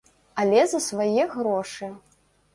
[0.43, 1.93] Але за свае грошы.